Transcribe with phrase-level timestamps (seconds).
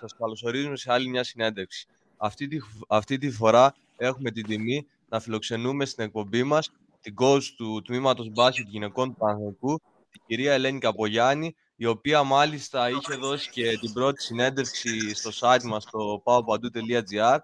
[0.00, 1.86] σας καλωσορίζουμε σε άλλη μια συνέντευξη.
[2.16, 7.42] Αυτή τη, αυτή τη φορά έχουμε την τιμή να φιλοξενούμε στην εκπομπή μας την coach
[7.56, 9.80] του τμήματος μπάσκετ γυναικών του Παναθηναϊκού,
[10.10, 15.62] την κυρία Ελένη Καπογιάννη, η οποία μάλιστα είχε δώσει και την πρώτη συνέντευξη στο site
[15.62, 17.38] μας, στο paopandou.gr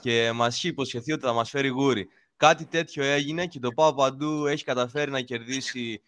[0.00, 2.08] και μας είχε υποσχεθεί ότι θα μας φέρει γούρι.
[2.36, 6.02] Κάτι τέτοιο έγινε και το Πάο Παντού έχει καταφέρει να κερδίσει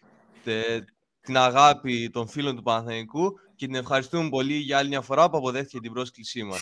[1.21, 5.37] την αγάπη των φίλων του Παναθηναϊκού και την ευχαριστούμε πολύ για άλλη μια φορά που
[5.37, 6.61] αποδέχτηκε την πρόσκλησή μας.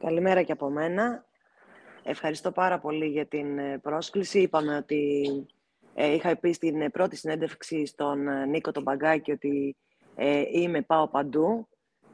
[0.00, 1.24] Καλημέρα και από μένα.
[2.02, 4.40] Ευχαριστώ πάρα πολύ για την ε, πρόσκληση.
[4.40, 5.22] Είπαμε ότι
[5.94, 9.76] ε, είχα πει στην ε, πρώτη συνέντευξη στον ε, Νίκο τον Μπαγκάκη ότι
[10.14, 11.68] ε, είμαι πάω παντού,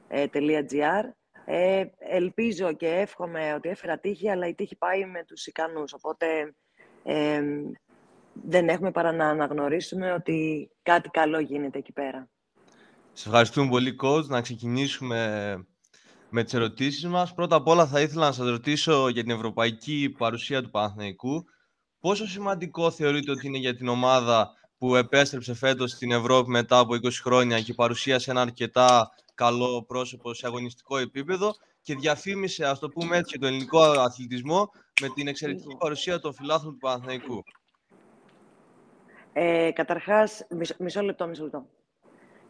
[0.09, 1.03] .gr.
[1.45, 5.93] Ε, ελπίζω και εύχομαι ότι έφερα τύχη, αλλά η τύχη πάει με τους ικανούς.
[5.93, 6.55] Οπότε
[8.43, 12.29] δεν έχουμε παρά να αναγνωρίσουμε ότι κάτι καλό γίνεται εκεί πέρα.
[13.13, 14.27] Σε ευχαριστούμε πολύ, coach.
[14.27, 15.67] Να ξεκινήσουμε
[16.29, 17.35] με τις ερωτήσεις μας.
[17.35, 21.45] Πρώτα απ' όλα θα ήθελα να σας ρωτήσω για την ευρωπαϊκή παρουσία του Παναθηναϊκού.
[22.01, 26.95] Πόσο σημαντικό θεωρείτε ότι είναι για την ομάδα που επέστρεψε φέτος στην Ευρώπη μετά από
[26.95, 32.89] 20 χρόνια και παρουσίασε ένα αρκετά καλό πρόσωπο σε αγωνιστικό επίπεδο και διαφήμισε, ας το
[32.89, 37.45] πούμε έτσι, τον ελληνικό αθλητισμό με την εξαιρετική παρουσία των φιλάθλων του Παναθηναϊκού;
[39.37, 40.47] Ε, καταρχάς,
[40.79, 41.67] μισό, λεπτό, μισό λεπτό.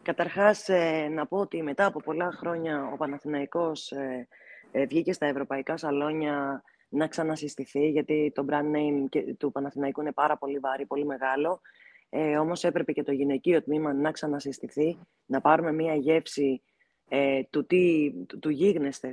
[0.02, 4.28] Καταρχάς, ε, να πω ότι μετά από πολλά χρόνια ο Παναθηναϊκός ε,
[4.70, 10.36] ε, βγήκε στα ευρωπαϊκά σαλόνια να ξανασυστηθεί, γιατί το brand name του Παναθηναϊκού είναι πάρα
[10.36, 11.60] πολύ βάρη, πολύ μεγάλο.
[12.08, 16.62] Ε, όμως έπρεπε και το γυναικείο τμήμα να ξανασυστηθεί, να πάρουμε μία γεύση
[17.08, 19.12] ε, του, τι, του, του γίγνεσθε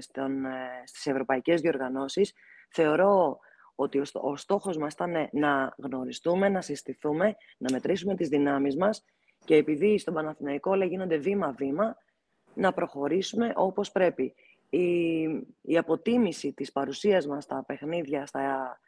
[0.00, 2.32] στον, ε, στις ευρωπαϊκές διοργανώσεις.
[2.70, 3.38] Θεωρώ
[3.74, 9.04] ότι ο, ο στόχος μας ήταν να γνωριστούμε, να συστηθούμε, να μετρήσουμε τις δυνάμεις μας
[9.44, 11.96] και επειδή στον Παναθηναϊκό όλα γίνονται βήμα-βήμα,
[12.54, 14.34] να προχωρήσουμε όπως πρέπει.
[14.70, 15.22] Η,
[15.62, 18.78] η αποτίμηση της παρουσίας μας στα παιχνίδια στα,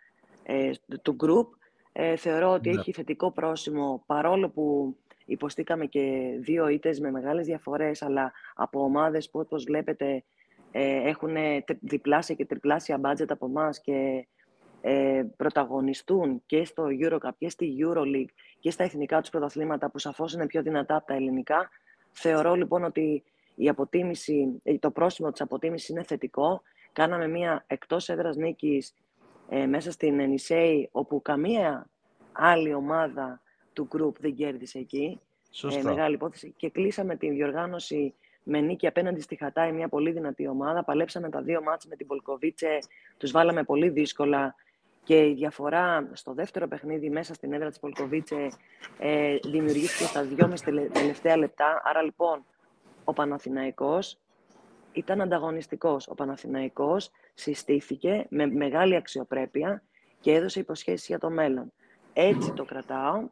[0.42, 0.70] ε,
[1.02, 1.46] του group
[1.92, 2.80] ε, θεωρώ ότι ναι.
[2.80, 9.30] έχει θετικό πρόσημο παρόλο που υποστήκαμε και δύο ήττες με μεγάλες διαφορές αλλά από ομάδες
[9.30, 10.24] που όπως βλέπετε
[10.72, 11.36] ε, έχουν
[11.80, 14.26] διπλάσια και τριπλάσια budget από εμάς και
[14.86, 20.32] ε, πρωταγωνιστούν και στο EuroCup και στη EuroLeague και στα εθνικά τους πρωταθλήματα που σαφώς
[20.32, 21.70] είναι πιο δυνατά από τα ελληνικά.
[22.12, 23.22] Θεωρώ λοιπόν ότι
[23.54, 26.62] η αποτίμηση, ε, το πρόσημο της αποτίμησης είναι θετικό.
[26.92, 28.94] Κάναμε μια εκτός έδρας νίκης
[29.48, 31.90] ε, μέσα στην Ενισέη, όπου καμία
[32.32, 33.40] άλλη ομάδα
[33.72, 35.20] του group δεν κέρδισε εκεί.
[35.76, 36.54] Ε, μεγάλη υπόθεση.
[36.56, 40.84] Και κλείσαμε την διοργάνωση με νίκη απέναντι στη Χατάη, μια πολύ δυνατή ομάδα.
[40.84, 42.78] Παλέψαμε τα δύο μάτς με την Πολκοβίτσε,
[43.16, 44.54] τους βάλαμε πολύ δύσκολα
[45.04, 48.48] και η διαφορά στο δεύτερο παιχνίδι μέσα στην έδρα της Πολκοβίτσε
[48.98, 51.82] ε, δημιουργήθηκε στα δυόμιση τελευταία λεπτά.
[51.84, 52.44] Άρα λοιπόν
[53.04, 54.18] ο Παναθηναϊκός
[54.92, 56.08] ήταν ανταγωνιστικός.
[56.08, 59.82] Ο Παναθηναϊκός συστήθηκε με μεγάλη αξιοπρέπεια
[60.20, 61.72] και έδωσε υποσχέσεις για το μέλλον.
[62.12, 63.28] Έτσι το κρατάω.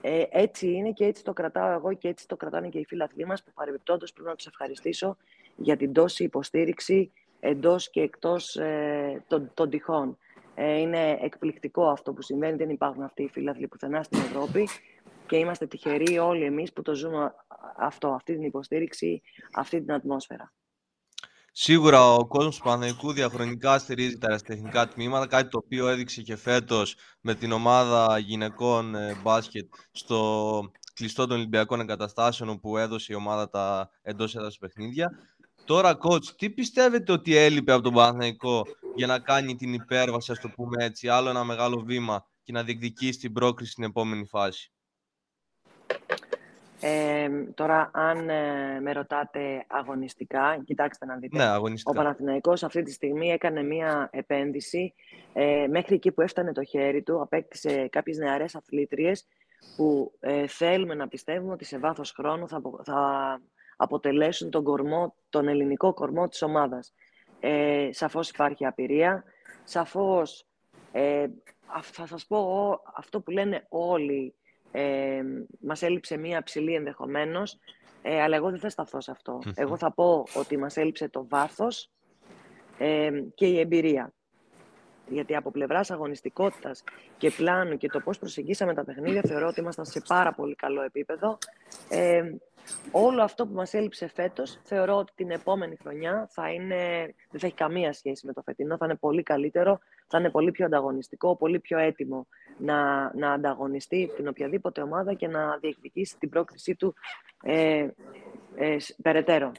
[0.00, 3.26] Ε, έτσι είναι και έτσι το κρατάω εγώ και έτσι το κρατάνε και οι φίλοι
[3.26, 5.16] μας που παρεμπιπτόντως πρέπει να τους ευχαριστήσω
[5.56, 10.18] για την τόση υποστήριξη εντός και εκτός ε, των, των τυχών.
[10.54, 12.56] Ε, είναι εκπληκτικό αυτό που συμβαίνει.
[12.56, 14.68] Δεν υπάρχουν αυτοί οι φίλαθλοι πουθενά στην Ευρώπη
[15.26, 17.34] και είμαστε τυχεροί όλοι εμείς που το ζούμε
[17.76, 19.22] αυτό, αυτή την υποστήριξη,
[19.52, 20.52] αυτή την ατμόσφαιρα.
[21.56, 26.36] Σίγουρα ο κόσμος του Παναθηναϊκού διαχρονικά στηρίζει τα αεραστεχνικά τμήματα, κάτι το οποίο έδειξε και
[26.36, 30.60] φέτος με την ομάδα γυναικών ε, μπάσκετ στο
[30.94, 35.10] κλειστό των Ολυμπιακών Εγκαταστάσεων, όπου έδωσε η ομάδα τα εντός έδρας παιχνίδια.
[35.64, 38.62] Τώρα, coach, τι πιστεύετε ότι έλειπε από τον Παναθηναϊκό
[38.94, 42.62] για να κάνει την υπέρβαση, ας το πούμε έτσι, άλλο ένα μεγάλο βήμα και να
[42.62, 44.72] διεκδικήσει την πρόκριση στην επόμενη φάση;
[46.80, 51.36] Ε, τώρα, αν ε, με ρωτάτε αγωνιστικά, κοιτάξτε να δείτε.
[51.36, 51.90] Ναι, αγωνιστικά.
[51.90, 54.94] Ο Παναθηναϊκός αυτή τη στιγμή έκανε μία επένδυση.
[55.32, 59.26] Ε, μέχρι εκεί που έφτανε το χέρι του, απέκτησε κάποιες νεαρές αθλήτριες
[59.76, 63.40] που ε, θέλουμε να πιστεύουμε ότι σε βάθος χρόνου θα, θα
[63.84, 66.92] αποτελέσουν τον, κορμό, τον ελληνικό κορμό της ομάδας.
[67.40, 69.24] Ε, σαφώς υπάρχει απειρία.
[69.64, 70.46] Σαφώς,
[70.92, 71.26] ε,
[71.82, 74.34] θα σας πω αυτό που λένε όλοι
[74.76, 75.22] ε,
[75.60, 77.58] μας έλειψε μία ψηλή ενδεχομένως,
[78.02, 79.38] ε, αλλά εγώ δεν θα σταθώ σε αυτό.
[79.54, 81.90] Εγώ θα πω ότι μας έλειψε το βάθος
[82.78, 84.12] ε, και η εμπειρία.
[85.08, 86.84] Γιατί από πλευράς αγωνιστικότητας
[87.18, 90.82] και πλάνου και το πώς προσεγγίσαμε τα παιχνίδια, θεωρώ ότι ήμασταν σε πάρα πολύ καλό
[90.82, 91.38] επίπεδο.
[91.88, 92.34] Ε,
[92.90, 97.46] όλο αυτό που μας έλειψε φέτος, θεωρώ ότι την επόμενη χρονιά θα είναι, δεν θα
[97.46, 101.36] έχει καμία σχέση με το φετινό, θα είναι πολύ καλύτερο, θα είναι πολύ πιο ανταγωνιστικό,
[101.36, 102.26] πολύ πιο έτοιμο
[102.58, 106.94] να, να ανταγωνιστεί την οποιαδήποτε ομάδα και να διεκδικήσει την πρόκρισή του
[107.42, 107.88] ε,
[108.54, 109.52] ε, περαιτέρω.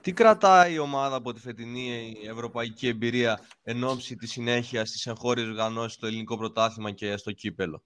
[0.00, 5.46] Τι κρατάει η ομάδα από τη φετινή ευρωπαϊκή εμπειρία εν ώψη της συνέχειας στις εγχώριες
[5.46, 7.82] οργανώσεις στο ελληνικό πρωτάθλημα και στο κύπελο;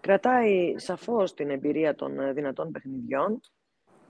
[0.00, 3.40] Κρατάει σαφώς την εμπειρία των ε, δυνατών παιχνιδιών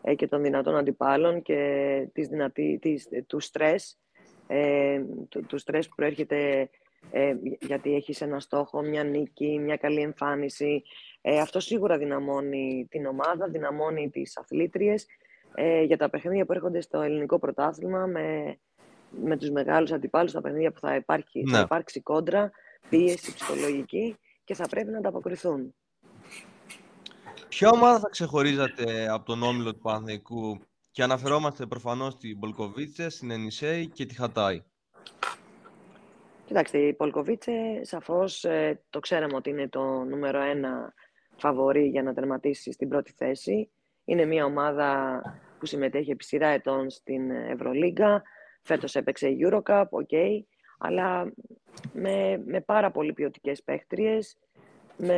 [0.03, 3.99] ε, και των δυνατών αντιπάλων και της δυνατή, της, του στρες,
[4.47, 6.71] ε, του, του στρες που προέρχεται
[7.11, 10.83] ε, γιατί έχεις ένα στόχο, μια νίκη, μια καλή εμφάνιση.
[11.21, 15.07] Ε, αυτό σίγουρα δυναμώνει την ομάδα, δυναμώνει τις αθλήτριες
[15.55, 18.59] ε, για τα παιχνίδια που έρχονται στο ελληνικό πρωτάθλημα με,
[19.11, 21.63] με τους μεγάλους αντιπάλους, τα παιχνίδια που θα, υπάρχει, θα ναι.
[21.63, 22.51] υπάρξει κόντρα,
[22.89, 25.75] πίεση ψυχολογική και θα πρέπει να ανταποκριθούν.
[27.49, 30.61] Ποια ομάδα θα ξεχωρίζατε από τον όμιλο του Παναθηναϊκού
[30.91, 34.63] και αναφερόμαστε προφανώς στην Πολκοβίτσε, στην Ενισέη και τη Χατάη;
[36.49, 40.95] Κοιτάξτε, η Πολκοβίτσε σαφώς ε, το ξέραμε ότι είναι το νούμερο ένα
[41.37, 43.71] φαβορή για να τερματίσει στην πρώτη θέση.
[44.09, 45.21] Είναι μια ομάδα
[45.59, 48.23] που συμμετέχει επί σειρά ετών στην Ευρωλίγκα.
[48.63, 50.43] Φέτος έπαιξε Eurocup, ok,
[50.79, 51.33] αλλά
[51.93, 54.37] με, με πάρα πολύ ποιοτικές παίχτριες,
[54.97, 55.13] με,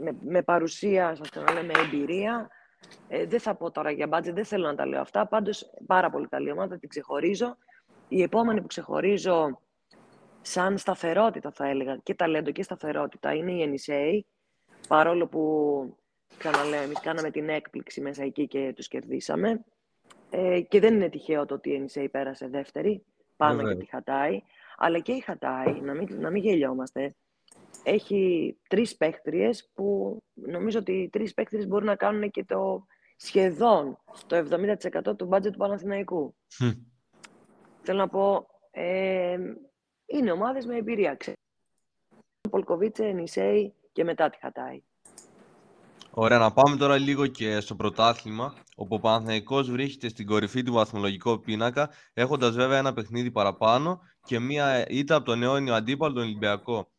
[0.00, 2.50] με, με παρουσία, σας ξαναλέω, με εμπειρία.
[3.08, 5.26] Ε, δεν θα πω τώρα για μπάτζε, δεν θέλω να τα λέω αυτά.
[5.26, 7.56] Πάντως, πάρα πολύ καλή ομάδα, την ξεχωρίζω.
[8.08, 9.60] Η επόμενη που ξεχωρίζω
[10.40, 14.20] σαν σταθερότητα, θα έλεγα, και ταλέντο και σταθερότητα, είναι η NSA,
[14.88, 15.42] παρόλο που,
[16.38, 19.64] ξαναλέω, εμείς κάναμε την έκπληξη μέσα εκεί και τους κερδίσαμε.
[20.30, 23.04] Ε, και δεν είναι τυχαίο το ότι η NSA πέρασε δεύτερη,
[23.36, 24.42] πάνω και τη Χατάη.
[24.76, 27.14] Αλλά και η Χατάη, να μην, να μην γελιόμαστε,
[27.82, 32.86] έχει τρεις παίχτριες που νομίζω ότι οι τρεις παίχτριες μπορούν να κάνουν και το
[33.16, 34.36] σχεδόν το
[35.06, 36.34] 70% του μπάτζετ του Παναθηναϊκού.
[37.82, 39.38] Θέλω να πω, ε,
[40.06, 41.16] είναι ομάδες με εμπειρία.
[42.50, 44.82] Πολκοβίτσε, Νισέη και μετά τη Χατάη.
[46.14, 50.72] Ωραία, να πάμε τώρα λίγο και στο πρωτάθλημα, όπου ο Παναθηναϊκός βρίσκεται στην κορυφή του
[50.72, 56.22] βαθμολογικού πίνακα, έχοντας βέβαια ένα παιχνίδι παραπάνω και μία ήττα από τον αιώνιο αντίπαλο, τον
[56.22, 56.90] Ολυμπιακό.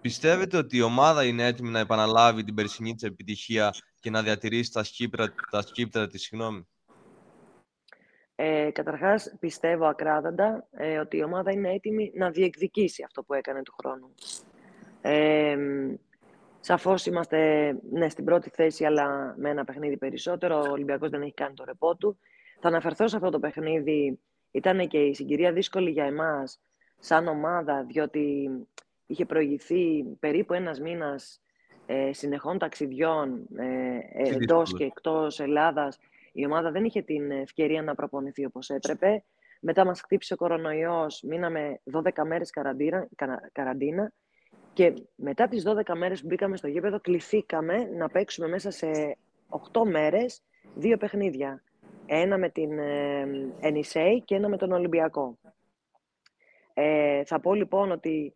[0.00, 4.72] Πιστεύετε ότι η ομάδα είναι έτοιμη να επαναλάβει την περσινή της επιτυχία και να διατηρήσει
[4.72, 6.68] τα σκύπτρα, τα σκύπτρα της, συγγνώμη;
[8.34, 13.62] Ε, καταρχάς, πιστεύω ακράδαντα ε, ότι η ομάδα είναι έτοιμη να διεκδικήσει αυτό που έκανε
[13.62, 14.14] του χρόνου.
[15.00, 15.56] Ε,
[16.64, 20.60] σαφώς είμαστε ναι, στην πρώτη θέση, αλλά με ένα παιχνίδι περισσότερο.
[20.60, 22.18] Ο Ολυμπιακός δεν έχει κάνει το ρεπό του.
[22.60, 24.20] Θα αναφερθώ σε αυτό το παιχνίδι.
[24.50, 26.60] Ήταν και η συγκυρία δύσκολη για εμάς,
[26.98, 28.50] σαν ομάδα, διότι
[29.06, 31.40] είχε προηγηθεί περίπου ένας μήνας
[31.86, 33.98] ε, συνεχών ταξιδιών ε,
[34.34, 35.98] εντός και εκτός Ελλάδας
[36.32, 39.24] η ομάδα δεν είχε την ευκαιρία να προπονηθεί όπως έπρεπε.
[39.60, 43.08] Μετά μας χτύπησε ο κορονοϊός, μείναμε 12 μέρες καραντίνα,
[43.52, 44.12] καραντίνα
[44.74, 49.16] και μετά τις 12 μέρες που μπήκαμε στο γήπεδο κληθήκαμε να παίξουμε μέσα σε
[49.72, 50.42] 8 μέρες
[50.74, 51.62] δύο παιχνίδια.
[52.06, 52.70] Ένα με την
[53.60, 55.38] NSA και ένα με τον Ολυμπιακό.
[56.74, 58.34] Ε, θα πω λοιπόν ότι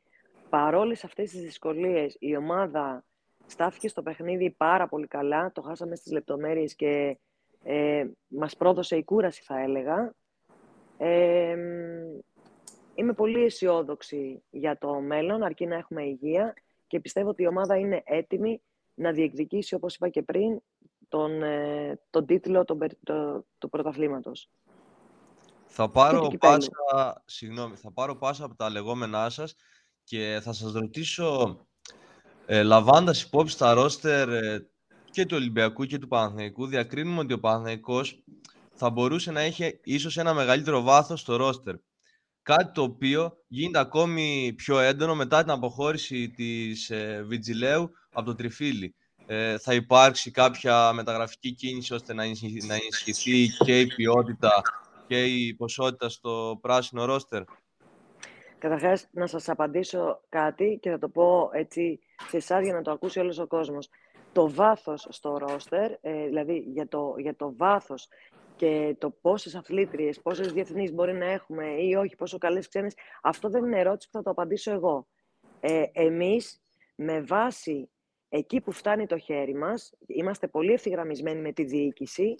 [0.49, 3.05] παρόλες αυτές τις δυσκολίες η ομάδα
[3.47, 5.53] στάθηκε στο παιχνίδι πάρα πολύ καλά.
[5.53, 7.19] Το χάσαμε στις λεπτομέρειες και
[7.63, 10.15] ε, μας πρόδωσε η κούραση θα έλεγα.
[10.99, 11.57] Ε,
[12.99, 16.55] είμαι πολύ αισιόδοξη για το μέλλον, αρκεί να έχουμε υγεία
[16.87, 18.61] και πιστεύω ότι η ομάδα είναι έτοιμη
[18.95, 20.61] να διεκδικήσει, όπως είπα και πριν,
[21.09, 24.51] τον, ε, τον τίτλο του το, το πρωταθλήματος.
[25.67, 29.55] Θα πάρω, πάσα, συγγνώμη, θα πάρω πάσα από τα λεγόμενά σας
[30.05, 31.59] και θα σας ρωτήσω,
[32.47, 34.69] ε, λαμβάνοντας υπόψη τα ρόστερ ε,
[35.11, 38.25] και του Ολυμπιακού και του Παναθηναϊκού διακρίνουμε ότι ο Παναθηναϊκός
[38.75, 41.75] θα μπορούσε να έχει ίσως ένα μεγαλύτερο βάθος στο ρόστερ.
[42.49, 48.35] Κάτι το οποίο γίνεται ακόμη πιο έντονο μετά την αποχώρηση της ε, Βιτζιλέου από το
[48.35, 48.95] Τριφύλι.
[49.27, 54.63] Ε, θα υπάρξει κάποια μεταγραφική κίνηση ώστε να ενισχυθεί και η ποιότητα
[55.07, 57.43] και η ποσότητα στο πράσινο ρόστερ.
[58.59, 62.91] Καταρχάς, να σας απαντήσω κάτι και θα το πω έτσι σε εσάς για να το
[62.91, 63.89] ακούσει όλος ο κόσμος
[64.33, 68.09] το βάθος στο ρόστερ, ε, δηλαδή για το, για το βάθος
[68.59, 73.49] και το πόσες αθλήτριες, πόσες διεθνείς μπορεί να έχουμε ή όχι, πόσο καλές ξένες, αυτό
[73.49, 75.09] δεν είναι ερώτηση που θα το απαντήσω εγώ.
[75.61, 76.63] Ε, εμείς,
[76.95, 77.91] με βάση
[78.29, 82.35] εκεί που φτάνει το χέρι μας, είμαστε πολύ ευθυγραμμισμένοι με τη διοίκηση,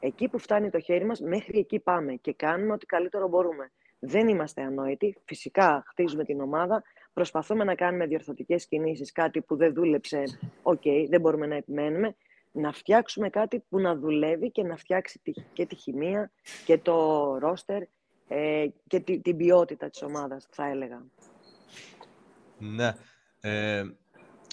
[0.00, 3.72] εκεί που φτάνει το χέρι μας, μέχρι εκεί πάμε και κάνουμε ό,τι καλύτερο μπορούμε.
[3.98, 5.16] Δεν είμαστε ανόητοι.
[5.24, 6.82] Φυσικά χτίζουμε την ομάδα,
[7.12, 10.22] προσπαθούμε να κάνουμε διορθωτικές κινήσεις, κάτι που δεν δούλεψε,
[10.62, 12.16] οκ, δεν μπορούμε να επιμένουμε,
[12.54, 15.20] να φτιάξουμε κάτι που να δουλεύει και να φτιάξει
[15.52, 16.30] και τη χημεία
[16.64, 17.82] και το ρόστερ
[18.28, 21.04] ε, και την ποιότητα της ομάδας, θα έλεγα.
[22.58, 22.92] Ναι.
[23.40, 23.84] Ε,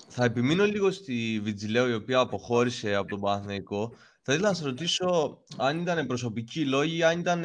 [0.08, 3.94] θα επιμείνω λίγο στη Βιτζιλέο, η οποία αποχώρησε από τον Παναθηναϊκό.
[4.22, 7.44] Θα ήθελα να σας ρωτήσω αν ήταν προσωπικοί λόγοι ή αν ήταν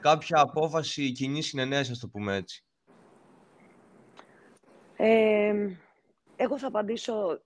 [0.00, 2.64] κάποια απόφαση κοινή συναινέσει, ας το πούμε έτσι.
[4.96, 5.76] Ε,
[6.36, 7.42] εγώ θα απαντήσω...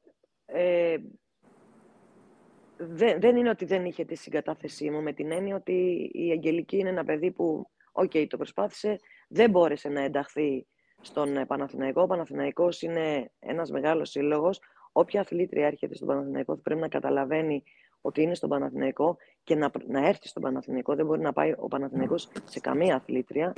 [2.85, 6.31] Ε, δεν, δεν είναι ότι δεν είχε τη συγκατάθεσή μου, με την έννοια ότι η
[6.31, 10.67] Αγγελική είναι ένα παιδί που, οκ, το προσπάθησε, δεν μπόρεσε να ενταχθεί
[11.01, 12.03] στον Παναθηναϊκό.
[12.03, 14.61] Ο Παναθηναϊκός είναι ένας μεγάλος σύλλογος.
[14.93, 17.63] Όποια αθλήτρια έρχεται στον Παναθηναϊκό θα πρέπει να καταλαβαίνει
[18.01, 20.95] ότι είναι στον Παναθηναϊκό και να, να έρθει στον Παναθηναϊκό.
[20.95, 23.53] Δεν μπορεί να πάει ο Παναθηναϊκός σε καμία αθλήτρια.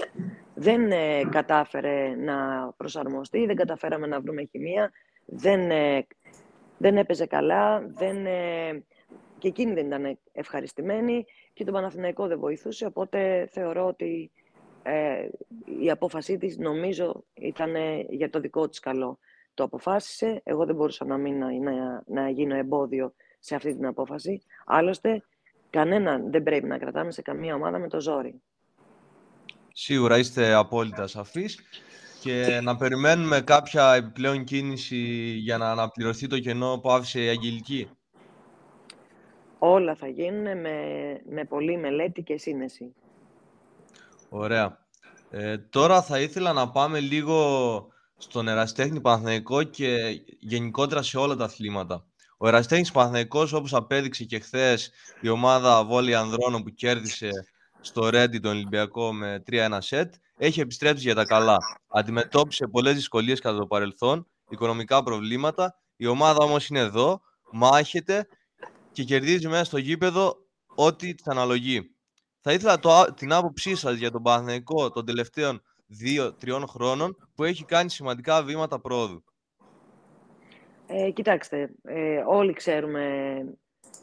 [0.54, 4.92] Δεν ε, κατάφερε να προσαρμοστεί, δεν καταφέραμε να βρούμε χημεία,
[5.24, 6.06] δεν, ε,
[6.78, 8.84] δεν έπαιζε καλά, δεν, ε,
[9.38, 14.30] και εκείνη δεν ήταν ευχαριστημένη και τον Παναθηναϊκό δεν βοηθούσε, οπότε θεωρώ ότι
[14.82, 15.28] ε,
[15.82, 17.74] η απόφασή της νομίζω ήταν
[18.08, 19.18] για το δικό της καλό.
[19.54, 24.42] Το αποφάσισε, εγώ δεν μπορούσα να, μην, να, να γίνω εμπόδιο σε αυτή την απόφαση.
[24.66, 25.22] Άλλωστε,
[25.70, 28.42] κανέναν δεν πρέπει να κρατάμε σε καμία ομάδα με το ζόρι.
[29.72, 31.60] Σίγουρα είστε απόλυτα σαφείς
[32.20, 34.96] και να περιμένουμε κάποια επιπλέον κίνηση
[35.36, 37.90] για να αναπληρωθεί το κενό που άφησε η Αγγελική.
[39.58, 40.76] Όλα θα γίνουν με,
[41.30, 42.94] με πολλή μελέτη και σύνεση.
[44.28, 44.84] Ωραία.
[45.30, 51.44] Ε, τώρα θα ήθελα να πάμε λίγο στον Εραστέχνη Παναθηναϊκό και γενικότερα σε όλα τα
[51.44, 52.04] αθλήματα.
[52.38, 57.30] Ο Εραστέχνης Παναθηναϊκός, όπως απέδειξε και χθες η ομάδα Βόλη Ανδρώνων που κέρδισε
[57.80, 61.56] στο Ρέντι τον Ολυμπιακό με 3-1 σετ, έχει επιστρέψει για τα καλά.
[61.88, 65.78] Αντιμετώπισε πολλές δυσκολίες κατά το παρελθόν, οικονομικά προβλήματα.
[65.96, 67.20] Η ομάδα όμως είναι εδώ,
[67.50, 68.26] μάχεται
[68.96, 70.36] και κερδίζει μέσα στο γήπεδο
[70.74, 71.90] ό,τι της αναλογεί.
[72.40, 77.64] Θα ήθελα το, την άποψή σας για τον Παναθηναϊκό των τελευταίων δύο-τριών χρόνων που έχει
[77.64, 79.24] κάνει σημαντικά βήματα πρόοδου.
[80.86, 83.04] Ε, κοιτάξτε, ε, όλοι ξέρουμε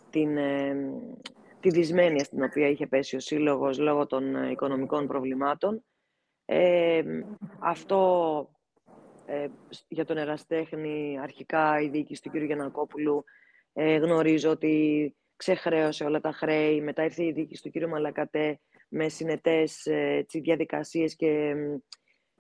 [0.10, 0.76] την, ε,
[1.60, 5.84] τη δυσμένεια στην οποία είχε πέσει ο Σύλλογος λόγω των ε, οικονομικών προβλημάτων.
[6.46, 7.04] Ε,
[7.60, 8.48] αυτό
[9.88, 12.36] για τον Εραστέχνη, αρχικά η διοίκηση του κ.
[12.36, 13.24] Γιανακόπουλου,
[13.76, 16.82] γνωρίζω ότι ξεχρέωσε όλα τα χρέη.
[16.82, 17.88] Μετά ήρθε η διοίκηση του κ.
[17.88, 21.56] Μαλακατέ με συνετές διαδικασίε διαδικασίες και,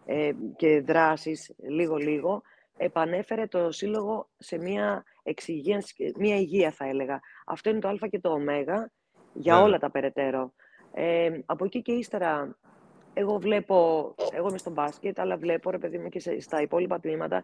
[0.05, 2.41] ε, και δράσεις λίγο-λίγο.
[2.77, 7.19] Επανέφερε το Σύλλογο σε μια εξυγίανση, μια υγεία θα έλεγα.
[7.45, 8.39] Αυτό είναι το α και το ω
[9.33, 10.53] για όλα τα περαιτέρω.
[10.93, 12.57] Ε, από εκεί και ύστερα,
[13.13, 17.43] εγώ βλέπω, εγώ είμαι στο μπάσκετ, αλλά βλέπω, ρε παιδί μου, και στα υπόλοιπα τμήματα,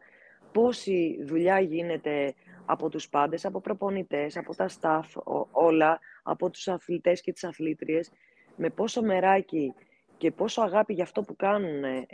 [0.52, 2.34] πόση δουλειά γίνεται
[2.72, 5.04] από τους πάντες, από προπονητές, από τα staff,
[5.52, 8.12] όλα, από τους αθλητές και τις αθλήτριες,
[8.56, 9.74] με πόσο μεράκι
[10.18, 12.06] και πόσο αγάπη για αυτό που κάνουν ε,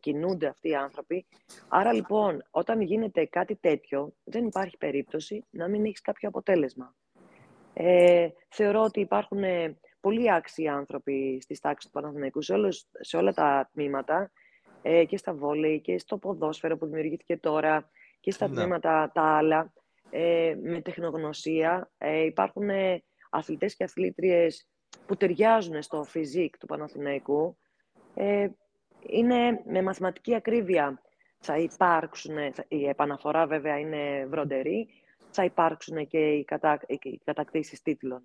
[0.00, 1.26] κινούνται αυτοί οι άνθρωποι.
[1.68, 6.94] Άρα λοιπόν, όταν γίνεται κάτι τέτοιο, δεν υπάρχει περίπτωση να μην έχεις κάποιο αποτέλεσμα.
[7.72, 12.54] Ε, θεωρώ ότι υπάρχουν ε, πολύ άξιοι άνθρωποι στις τάξεις του Παναθηναϊκού σε,
[13.00, 14.30] σε όλα τα τμήματα
[14.82, 18.54] ε, και στα βόλεϊ και στο ποδόσφαιρο που δημιουργήθηκε τώρα και στα ναι.
[18.54, 19.72] τμήματα τα άλλα
[20.16, 21.90] ε, με τεχνογνωσία.
[21.98, 24.68] Ε, υπάρχουν ε, αθλητές και αθλήτριες
[25.06, 27.58] που ταιριάζουν στο φιζίκ του Παναθηναϊκού.
[28.14, 28.48] Ε,
[29.06, 31.02] είναι με μαθηματική ακρίβεια
[31.38, 32.36] θα υπάρξουν,
[32.68, 34.88] η επαναφορά βέβαια είναι βροντερή,
[35.30, 38.22] θα υπάρξουν και οι, κατα, οι κατακτήσεις τίτλων.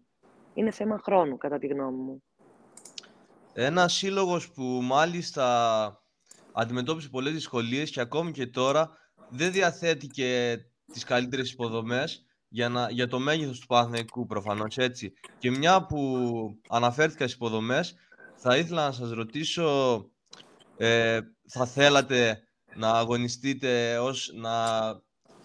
[0.54, 2.24] Είναι θέμα χρόνου, κατά τη γνώμη μου.
[3.54, 6.04] Ένας σύλλογος που μάλιστα
[6.52, 8.98] αντιμετώπισε πολλές δυσκολίες και ακόμη και τώρα
[9.30, 10.60] δεν διαθέτει και
[10.94, 15.14] τις καλύτερες υποδομές για, να, για το μέγεθος του Παναθηναϊκού προφανώς έτσι.
[15.38, 16.20] Και μια που
[16.70, 17.96] αναφέρθηκα στις υποδομές,
[18.36, 20.06] θα ήθελα να σας ρωτήσω,
[20.78, 22.44] ε, θα θέλατε
[22.76, 24.80] να αγωνιστείτε ως να,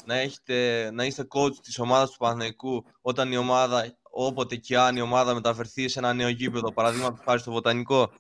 [0.04, 4.96] να, έχετε, να είστε coach της ομάδας του Παναθηναϊκού όταν η ομάδα, όποτε και αν
[4.96, 8.12] η ομάδα μεταφερθεί σε ένα νέο γήπεδο, παραδείγματος χάρη στο Βοτανικό.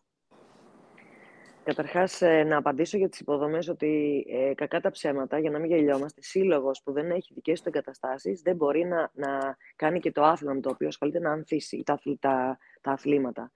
[1.64, 5.70] Καταρχάς, ε, να απαντήσω για τις υποδομές ότι ε, κακά τα ψέματα, για να μην
[5.70, 10.22] γελιόμαστε, σύλλογος που δεν έχει δικές του εγκαταστάσεις δεν μπορεί να, να κάνει και το
[10.22, 13.52] άθλημα με το οποίο ασχολείται να ανθίσει τα, τα, τα αθλήματα.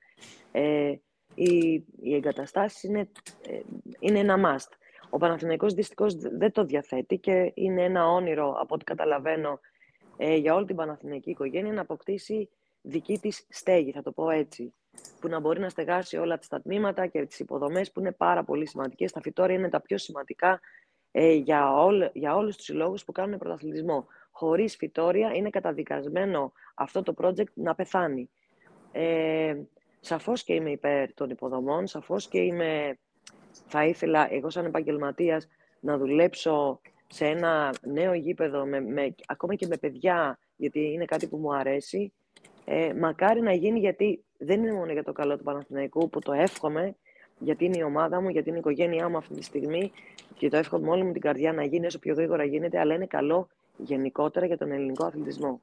[0.53, 0.95] Ε,
[1.35, 3.09] οι, οι εγκαταστάσεις είναι,
[3.49, 3.61] ε,
[3.99, 4.73] είναι ένα must.
[5.11, 9.61] Ο Παναθηναϊκός δυστυχώς δεν το διαθέτει και είναι ένα όνειρο, από ό,τι καταλαβαίνω,
[10.17, 12.49] ε, για όλη την Παναθηναϊκή οικογένεια να αποκτήσει
[12.81, 14.75] δική της στέγη, θα το πω έτσι
[15.21, 18.67] που να μπορεί να στεγάσει όλα τα τμήματα και τις υποδομές που είναι πάρα πολύ
[18.67, 19.13] σημαντικές.
[19.13, 20.61] Τα φυτόρια είναι τα πιο σημαντικά
[21.11, 24.07] ε, για, όλ, για όλους τους συλλόγους που κάνουν πρωταθλητισμό.
[24.31, 28.31] Χωρίς φυτόρια είναι καταδικασμένο αυτό το project να πεθάνει.
[28.93, 29.57] Ε,
[30.01, 32.99] σαφώς και είμαι υπέρ των υποδομών, σαφώς και είμαι,
[33.67, 35.49] θα ήθελα εγώ σαν επαγγελματίας
[35.81, 41.27] να δουλέψω σε ένα νέο γήπεδο, με, με, ακόμα και με παιδιά, γιατί είναι κάτι
[41.27, 42.13] που μου αρέσει,
[42.71, 46.33] Ε, μακάρι να γίνει γιατί δεν είναι μόνο για το καλό του Παναθηναϊκού που το
[46.33, 46.97] εύχομαι,
[47.39, 49.93] γιατί είναι η ομάδα μου, γιατί είναι η οικογένειά μου αυτή τη στιγμή
[50.35, 52.95] και το εύχομαι με όλη μου την καρδιά να γίνει όσο πιο γρήγορα γίνεται, αλλά
[52.95, 55.61] είναι καλό γενικότερα για τον ελληνικό αθλητισμό.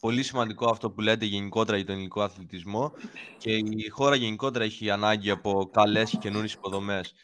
[0.00, 2.92] Πολύ σημαντικό αυτό που λέτε γενικότερα για τον ελληνικό αθλητισμό
[3.38, 7.14] και η χώρα γενικότερα έχει ανάγκη από καλές και καινούριες υποδομές.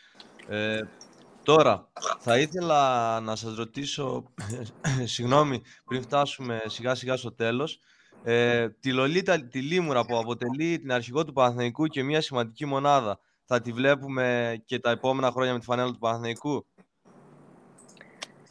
[0.49, 0.81] Ε,
[1.43, 4.25] τώρα, θα ήθελα να σας ρωτήσω,
[5.15, 7.81] συγγνώμη, πριν φτάσουμε σιγά σιγά στο τέλος,
[8.25, 13.21] ε, τη Λολίτα, τη Λίμουρα που αποτελεί την αρχηγό του Παναθηναϊκού και μια σημαντική μονάδα,
[13.45, 16.67] θα τη βλέπουμε και τα επόμενα χρόνια με τη φανέλα του Παναθηναϊκού;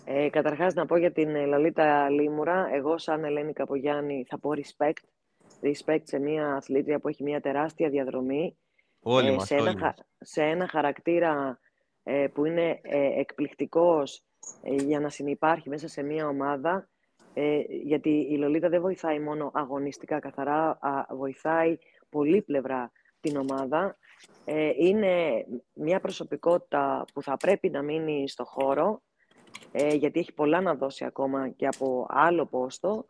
[0.06, 4.50] Ε, καταρχάς να πω για την ε, Λαλίτα Λίμουρα, εγώ σαν Ελένη Καπογιάννη θα πω
[4.56, 5.04] respect,
[5.62, 8.58] respect σε μια αθλήτρια που έχει μια τεράστια διαδρομή,
[9.00, 11.60] όλοι ε, μας, σε, ένα, σε ένα χαρακτήρα
[12.04, 14.24] ε, που είναι ε, εκπληκτικός
[14.64, 16.90] ε, για να συνεπάρχει μέσα σε μια ομάδα,
[17.84, 20.80] γιατί η Λολίτα δεν βοηθάει μόνο αγωνιστικά καθαρά,
[21.10, 21.78] βοηθάει
[22.10, 23.98] πολύπλευρα την ομάδα.
[24.78, 29.02] είναι μια προσωπικότητα που θα πρέπει να μείνει στο χώρο,
[29.94, 33.06] γιατί έχει πολλά να δώσει ακόμα και από άλλο πόστο.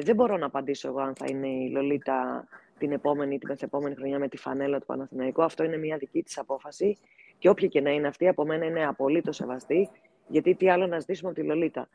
[0.00, 3.94] δεν μπορώ να απαντήσω εγώ αν θα είναι η Λολίτα την επόμενη ή την μεθεπόμενη
[3.94, 5.42] χρονιά με τη φανέλα του Παναθηναϊκού.
[5.42, 6.98] Αυτό είναι μια δική της απόφαση
[7.38, 9.88] και όποια και να είναι αυτή, από μένα είναι απολύτως σεβαστή,
[10.28, 11.88] γιατί τι άλλο να ζητήσουμε από τη Λολίτα.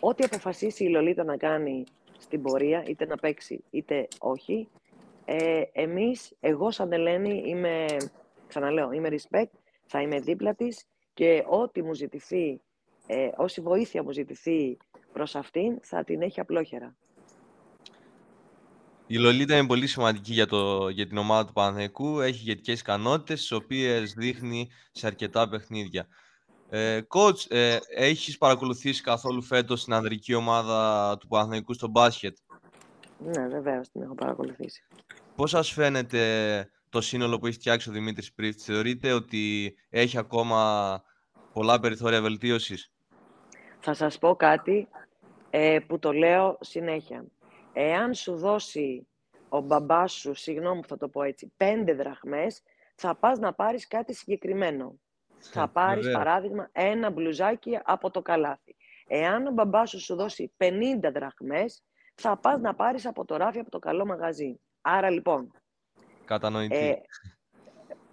[0.00, 1.84] Ό,τι αποφασίσει η Λολίτα να κάνει
[2.18, 4.68] στην πορεία, είτε να παίξει είτε όχι,
[5.24, 7.86] ε, εμείς, εγώ σαν Ελένη είμαι,
[8.46, 9.50] ξαναλέω, είμαι respect,
[9.86, 12.60] θα είμαι δίπλα της και ό,τι μου ζητηθεί,
[13.06, 14.76] ε, όση βοήθεια μου ζητηθεί
[15.12, 16.96] προς αυτήν, θα την έχει απλόχερα.
[19.06, 22.20] Η Λολίτα είναι πολύ σημαντική για, το, για την ομάδα του Παναθηναϊκού.
[22.20, 26.08] Έχει ηγετικέ ικανότητες, τις οποίες δείχνει σε αρκετά παιχνίδια.
[26.68, 32.36] Ε, coach, ε, έχεις παρακολουθήσει καθόλου φέτος την ανδρική ομάδα του Παναθηναϊκού στο μπάσκετ;
[33.18, 34.82] Ναι, βεβαίως την έχω παρακολουθήσει.
[35.34, 38.64] Πώς σας φαίνεται το σύνολο που έχει φτιάξει ο Δημήτρης Πρίφτης.
[38.64, 41.02] Θεωρείτε ότι έχει ακόμα
[41.52, 42.92] πολλά περιθώρια βελτίωσης;
[43.80, 44.88] Θα σας πω κάτι
[45.50, 47.24] ε, που το λέω συνέχεια
[47.72, 49.06] εάν σου δώσει
[49.48, 52.62] ο μπαμπάς σου, συγγνώμη που θα το πω έτσι, πέντε δραχμές,
[52.94, 54.98] θα πας να πάρεις κάτι συγκεκριμένο.
[55.38, 58.76] Θα πάρεις, παράδειγμα, ένα μπλουζάκι από το καλάθι.
[59.06, 63.58] Εάν ο μπαμπάς σου σου δώσει 50 δραχμές, θα πας να πάρεις από το ράφι,
[63.58, 64.60] από το καλό μαγαζί.
[64.80, 65.52] Άρα, λοιπόν...
[66.24, 66.76] Κατανοητή.
[66.76, 66.94] Ε,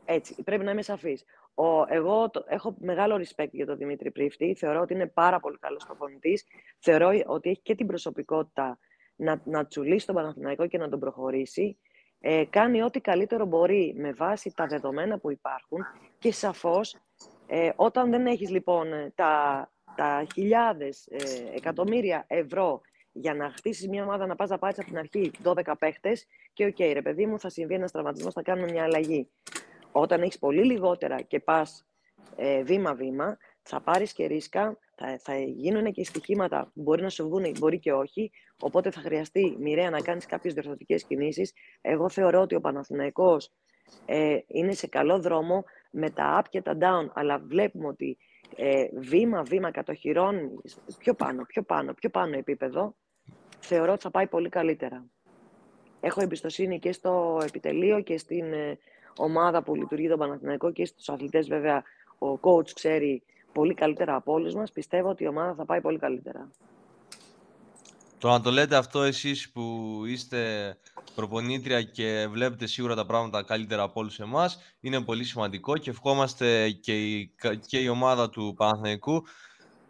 [0.06, 1.24] έτσι, πρέπει να είμαι σαφής.
[1.54, 4.56] Ο, εγώ το, έχω μεγάλο respect για τον Δημήτρη Πρίφτη.
[4.56, 6.46] Θεωρώ ότι είναι πάρα πολύ καλός προπονητής.
[6.80, 8.80] Θεωρώ ότι έχει και την προσωπικότητα
[9.16, 11.78] να, να τσουλήσει τον Παναθηναϊκό και να τον προχωρήσει.
[12.20, 15.80] Ε, κάνει ό,τι καλύτερο μπορεί με βάση τα δεδομένα που υπάρχουν
[16.20, 16.96] και σαφώς
[17.48, 24.04] ε, όταν δεν έχεις λοιπόν τα, τα χιλιάδες, ε, εκατομμύρια ευρώ για να χτίσεις μια
[24.04, 27.26] ομάδα να πας να πάρεις από την αρχή 12 παίχτες και OK, okay, ρε παιδί
[27.26, 29.30] μου, θα συμβεί ένας τραυματισμός, θα κάνουμε μια αλλαγή.
[29.92, 31.86] Όταν έχεις πολύ λιγότερα και πας
[32.36, 37.24] ε, βήμα-βήμα, θα πάρεις και ρίσκα, θα, θα γίνουν και στοιχήματα που μπορεί να σου
[37.24, 38.32] βγουν, μπορεί και όχι.
[38.60, 41.54] Οπότε θα χρειαστεί μοιραία να κάνεις κάποιες διορθωτικές κινήσεις.
[41.82, 43.52] Εγώ θεωρώ ότι ο Παναθηναϊκός
[44.06, 48.18] ε, είναι σε καλό δρόμο με τα up και τα down, αλλά βλέπουμε ότι
[48.56, 50.52] ε, βήμα-βήμα κατοχυρώνει
[50.98, 52.96] πιο πάνω, πιο πάνω, πιο πάνω επίπεδο.
[53.60, 55.06] Θεωρώ ότι θα πάει πολύ καλύτερα.
[56.00, 58.78] Έχω εμπιστοσύνη και στο επιτελείο και στην ε,
[59.18, 61.84] ομάδα που λειτουργεί το Παναθηναϊκό και στους αθλητές βέβαια
[62.20, 66.00] ο coach ξέρει πολύ καλύτερα από όλους μας, πιστεύω ότι η ομάδα θα πάει πολύ
[66.00, 66.52] καλύτερα.
[68.24, 70.78] Το να το λέτε αυτό εσείς που είστε
[71.16, 76.70] προπονήτρια και βλέπετε σίγουρα τα πράγματα καλύτερα από όλους εμάς είναι πολύ σημαντικό και ευχόμαστε
[76.70, 77.34] και η,
[77.68, 79.24] και η ομάδα του Παναθηναϊκού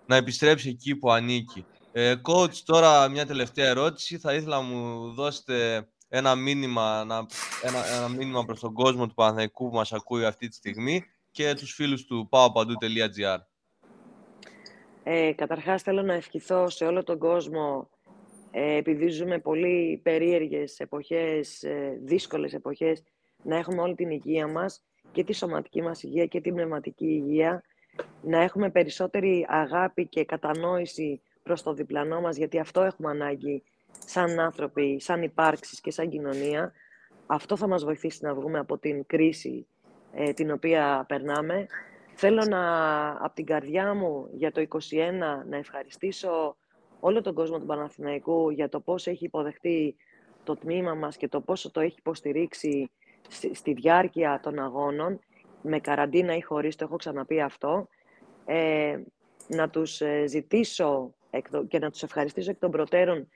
[0.05, 1.65] να επιστρέψει εκεί που ανήκει.
[1.91, 4.17] Ε, coach, τώρα μια τελευταία ερώτηση.
[4.17, 7.25] Θα ήθελα να μου δώσετε ένα μήνυμα, ένα,
[7.61, 11.53] ένα, ένα μήνυμα προς τον κόσμο του Παναθηναϊκού που μας ακούει αυτή τη στιγμή και
[11.53, 13.37] τους φίλους του paopandou.gr.
[15.03, 18.02] Ε, καταρχάς θέλω να ευχηθώ σε όλο τον κόσμο ε,
[18.59, 23.03] επειδή ζούμε πολύ περίεργες εποχές, ε, δύσκολες εποχές,
[23.43, 27.63] να έχουμε όλη την υγεία μας και τη σωματική μας υγεία και την πνευματική υγεία,
[28.21, 33.63] να έχουμε περισσότερη αγάπη και κατανόηση προς το διπλανό μας, γιατί αυτό έχουμε ανάγκη
[34.05, 36.73] σαν άνθρωποι, σαν υπάρξεις και σαν κοινωνία.
[37.25, 39.67] Αυτό θα μας βοηθήσει να βγούμε από την κρίση
[40.13, 41.67] ε, την οποία περνάμε
[42.15, 42.61] Θέλω να,
[43.09, 44.69] από την καρδιά μου για το 2021
[45.49, 46.57] να ευχαριστήσω
[47.05, 49.95] όλο τον κόσμο του Παναθηναϊκού για το πώς έχει υποδεχτεί
[50.43, 52.91] το τμήμα μας και το πόσο το έχει υποστηρίξει
[53.53, 55.19] στη, διάρκεια των αγώνων,
[55.61, 57.87] με καραντίνα ή χωρίς, το έχω ξαναπεί αυτό.
[58.45, 58.99] Ε,
[59.47, 61.13] να τους ε, ζητήσω
[61.67, 63.27] και να τους ευχαριστήσω εκ των προτέρων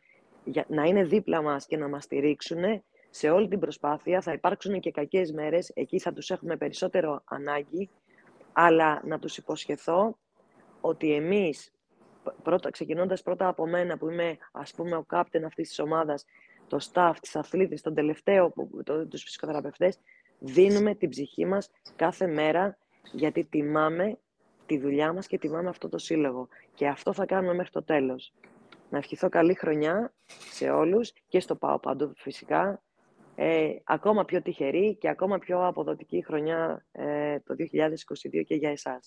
[0.44, 4.22] για, να είναι δίπλα μας και να μας στηρίξουν σε όλη την προσπάθεια.
[4.22, 7.90] Θα υπάρξουν και κακές μέρες, εκεί θα τους έχουμε περισσότερο ανάγκη,
[8.54, 10.18] αλλά να τους υποσχεθώ
[10.82, 11.72] ότι εμείς,
[12.44, 16.26] πρώτα, ξεκινώντας πρώτα από μένα που είμαι ας πούμε ο κάπτεν αυτής της ομάδας,
[16.68, 20.00] το staff, τις αθλήτες, τον τελευταίο, το, τους φυσικοθεραπευτές,
[20.40, 22.78] δίνουμε την ψυχή μας κάθε μέρα
[23.12, 24.18] γιατί τιμάμε
[24.66, 26.48] τη δουλειά μας και τιμάμε αυτό το σύλλογο.
[26.74, 28.34] Και αυτό θα κάνουμε μέχρι το τέλος.
[28.90, 30.14] Να ευχηθώ καλή χρονιά
[30.52, 32.82] σε όλους και στο ΠΑΟ Παντού φυσικά.
[33.36, 39.06] Ε, ακόμα πιο τυχερή και ακόμα πιο αποδοτική χρονιά ε, το 2022 και για εσάς.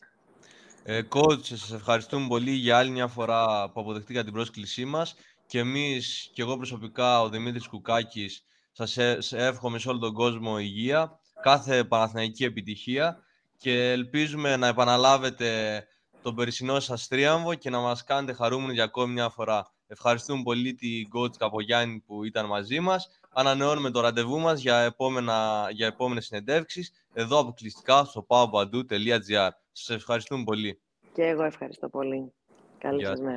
[0.84, 5.14] Ε, coach, σας ευχαριστούμε πολύ για άλλη μια φορά που αποδεχτήκατε την πρόσκλησή μας
[5.46, 11.18] και εμείς και εγώ προσωπικά, ο Δημήτρης Κουκάκης, σας εύχομαι σε όλο τον κόσμο υγεία,
[11.42, 13.18] κάθε Παναθηναϊκή επιτυχία
[13.58, 15.84] και ελπίζουμε να επαναλάβετε
[16.22, 19.72] τον περσινό σας τρίαμβο και να μας κάνετε χαρούμενοι για ακόμη μια φορά.
[19.86, 23.19] Ευχαριστούμε πολύ την coach Καπογιάννη που ήταν μαζί μας.
[23.32, 29.48] Ανανεώνουμε το ραντεβού μας για, επόμενα, για επόμενες συνεντεύξεις εδώ αποκλειστικά στο paopandou.gr.
[29.72, 30.80] Σας ευχαριστούμε πολύ.
[31.12, 32.32] Και εγώ ευχαριστώ πολύ.
[32.78, 33.28] Καλή σας μέρα.